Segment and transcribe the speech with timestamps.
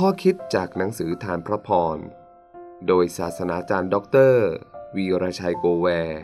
[0.00, 1.98] ข้อคิดจากหนังสือทานพระพร
[2.86, 4.46] โดยศาสนาจารย์ด็อกเตอร์
[4.96, 6.20] วีรชัยโกแวร์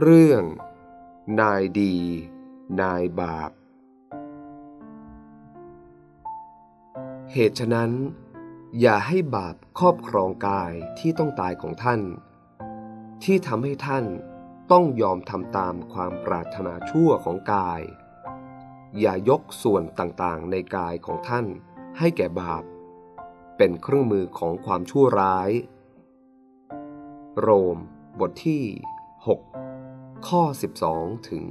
[0.00, 0.42] เรื่อง
[1.40, 1.94] นายดี
[2.80, 3.50] นายบาป
[7.32, 7.90] เหตุฉะนั้น
[8.80, 12.00] อย่าให้บาปครอบครองกายที่ต้องตายของท่าน
[13.24, 14.04] ที่ทำให้ท่าน
[14.72, 17.82] ต้องยอมทำตามความปรารถนาชั่วของกาย
[19.00, 21.46] อย่ายกส่วนต่างๆในกายของท่าน
[22.00, 22.64] ให้แก่บาป
[23.56, 25.50] เป็นเครื่องมือของความชั่วร้าย
[27.40, 27.78] โรม
[28.20, 28.64] บทที่
[29.46, 30.42] 6 ข้อ
[30.86, 31.44] 12 ถึง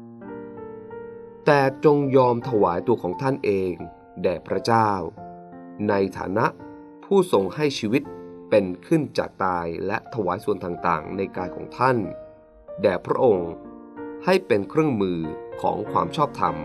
[0.00, 3.72] 13 แต่จงยอมถวายตัวของท่านเอง
[4.22, 4.90] แด่พระเจ้า
[5.88, 6.46] ในฐานะ
[7.04, 8.02] ผู้ทรงให้ชีวิต
[8.50, 11.96] เป็นขึ้นจากตายและถวายส่วนต่างๆ ในกายของท่าน
[12.82, 13.50] แด่พระองค์
[14.24, 15.20] ให้เป็นเครื่องมือ
[15.62, 16.56] ของความชอบธรรม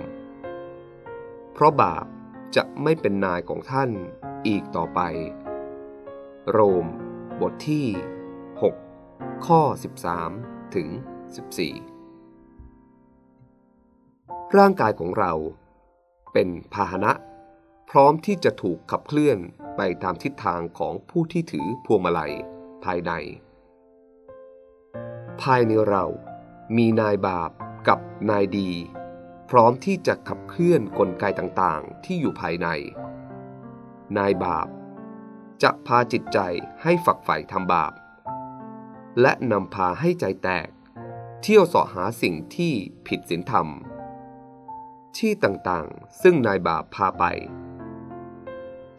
[1.54, 2.06] เพราะบาป
[2.84, 3.90] ไม่เป็นนายของท่าน
[4.48, 5.00] อีกต่อไป
[6.50, 6.86] โรม
[7.42, 7.88] บทที่
[8.64, 9.62] 6 ข้อ
[10.18, 10.88] 13 ถึง
[12.12, 15.34] 14 ร่างกายของเรา
[16.34, 17.12] เป็นพาหนะ
[17.90, 19.38] พร้อมที่จะถูกขับเคลื่อน
[19.78, 22.34] ไปตามทิศทางของผู้ที่ถือพวงมาลัย
[22.84, 23.12] ภายใน
[25.42, 26.06] ภายในเรา
[26.78, 27.52] มีนายบาป
[27.88, 28.70] กับนายดี
[29.50, 32.68] พร้อมที่จะขับเคลื่อนกลไกต่างๆ ที่อยู่ภายใน
[34.18, 34.68] นายบาป
[35.64, 36.40] จะพาจิตใจ
[36.84, 37.94] ให้ฝักใฝ่ทำบาป
[39.22, 40.68] และนำพาให้ใจแตก
[41.42, 42.74] เที่ยวสาะหาสิ่งที่
[43.08, 43.68] ผิดศีลธรรม
[45.18, 47.24] ที่ต่างๆ ซึ่งนายบาปพาไป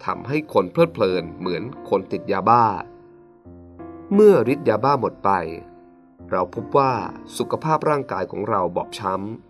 [0.05, 2.67] ทำให้คนเพลิดเพลินเหมือนคนติดยาบ้า
[4.15, 5.31] เมื่อฤทธิ์ยาบ้าหมดไป
[6.31, 6.93] เราพบว่า
[7.39, 9.46] สุขภาพร่างกายของเราบอบช้ำ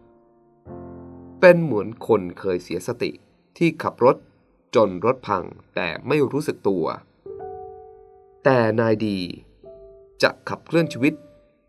[1.41, 3.11] เป็นเหมือนคนเคยเสียสติ
[3.59, 4.17] ที่ขับรถ
[4.75, 6.84] จนรถพังแต่ไม่รู้สึกตัว
[8.44, 9.19] แต่นายดี
[10.22, 11.15] จะขับเคลื่อนชีวิต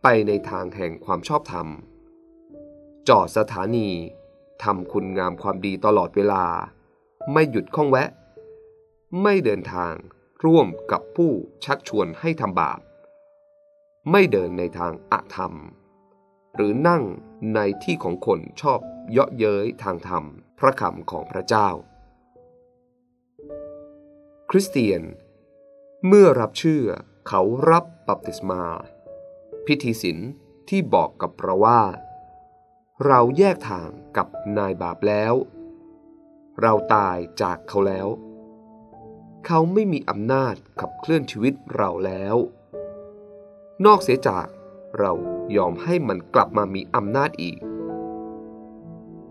[0.04, 1.68] ไปในทางแห่งความชอบธรรม
[3.10, 3.90] จอดสถานี
[4.64, 6.46] ทำคุณงามความดีตลอดเวลา
[7.34, 8.10] ไม่หยุดข้องแวะ
[9.22, 9.94] ไม่เดินทาง
[10.46, 11.32] ร่วมกับผู้
[11.66, 12.80] ชักชวนให้ทำบาป
[14.12, 15.54] ไม่เดินในทางอธรรม
[16.56, 17.04] หรือนั่ง
[17.56, 18.80] ในที่ของคนชอบ
[19.12, 20.24] เยาะเย้ยทางธรรม
[20.60, 21.70] พระคำของพระเจ้า
[24.50, 25.04] คริสเตียน
[26.08, 26.86] เมื่อรับเชื่อ
[27.28, 28.64] เขารับบัพติศมา
[29.66, 30.20] พิธีศีล
[30.70, 31.82] ที่บอกกับเราว่า
[33.06, 35.34] เราแยกทางกับนายบาปแล้ว
[36.62, 38.08] เราตายจากเขาแล้ว
[39.46, 42.36] เขาไม่มีอำนาจขับเคลื่อนชีวิตเราแล้ว
[43.86, 44.48] นอกเสียจาก
[45.00, 45.12] เรา
[45.56, 47.58] ยอมให้มันกลับมามีอำนาจอีก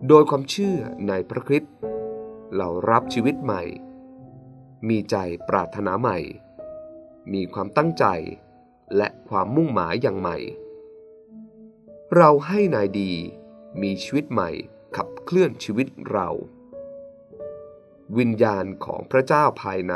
[0.09, 0.78] โดยความเชื่อ
[1.09, 1.75] ในพระคริสต์
[2.56, 3.62] เรารับชีวิตใหม่
[4.89, 5.17] มีใจ
[5.49, 6.19] ปรารถนาใหม่
[7.33, 8.05] มีความตั้งใจ
[8.97, 10.37] และความมุ่งหมายอย่างใหม่
[12.17, 13.12] เราให้นายดี
[13.83, 14.50] มีชีวิตใหม่
[14.97, 16.28] ขับเคลื่อนชีวิตเรา
[18.19, 19.94] วิญญาณของพระเจ้าภายใน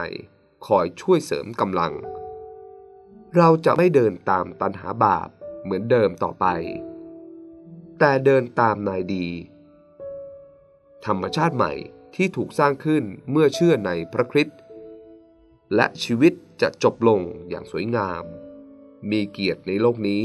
[0.66, 1.92] คอยช่วยเสริมกำลัง
[3.36, 5.28] เราจะไม่เดินตามตันหาบาป
[5.62, 6.46] เหมือนเดิมต่อไป
[7.98, 9.26] แต่เดินตามนายดี
[11.06, 11.72] ธรรมชาติใหม่
[12.14, 14.58] ที่ถูกสร้างขึ้นเมื่อเชื่อในพระคริสต์
[15.74, 18.24] และชีวิตจะจบลงอย่างสวยงาม
[19.10, 20.24] มีเกียรติในโลกนี้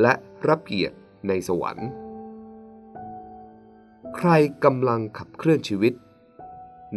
[0.00, 0.14] และ
[0.48, 0.96] รับเกียรติ
[1.28, 1.88] ในสวรรค์
[4.16, 4.30] ใคร
[4.64, 5.94] กำลังขับเคลื่อนชีวิต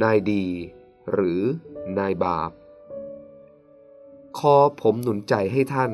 [0.02, 0.46] นายดี
[1.12, 1.42] หรือ
[1.98, 2.52] นายบาป
[4.38, 5.92] ขอผมหนุนใจให้ท่าน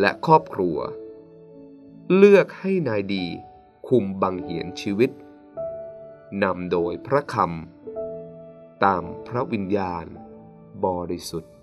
[0.00, 0.76] และครอบครัว
[2.16, 3.24] เลือกให้นายดี
[3.88, 5.10] คุมบังเหียนชีวิต
[6.44, 10.06] นำโดยพระคำตามพระวิญญาณ
[10.84, 11.54] บริสุทธิ์